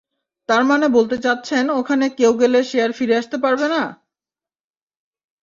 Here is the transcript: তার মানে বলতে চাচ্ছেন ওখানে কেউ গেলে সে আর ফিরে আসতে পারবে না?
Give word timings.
তার 0.49 0.63
মানে 0.63 0.85
বলতে 0.89 1.17
চাচ্ছেন 1.17 1.65
ওখানে 1.79 2.05
কেউ 2.09 2.31
গেলে 2.41 2.59
সে 2.63 2.77
আর 2.83 2.91
ফিরে 2.91 3.15
আসতে 3.17 3.37
পারবে 3.37 3.67
না? 3.67 3.81